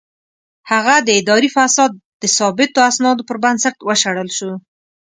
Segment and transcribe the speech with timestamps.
[0.71, 1.91] هغه د اداري فساد
[2.21, 4.51] د ثابتو اسنادو پر بنسټ وشړل شو.